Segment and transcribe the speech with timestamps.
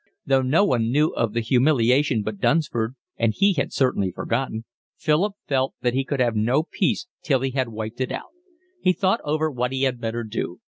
[0.25, 4.65] Though no one knew of the humiliation but Dunsford, and he had certainly forgotten,
[4.97, 8.31] Philip felt that he could have no peace till he had wiped it out.
[8.81, 10.59] He thought over what he had better do.